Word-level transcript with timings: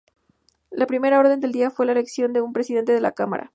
La 0.71 0.87
primera 0.87 1.19
orden 1.19 1.41
del 1.41 1.51
día 1.51 1.69
fue 1.69 1.85
la 1.85 1.91
elección 1.91 2.33
de 2.33 2.41
un 2.41 2.53
presidente 2.53 2.91
de 2.91 3.01
la 3.01 3.11
Cámara. 3.11 3.49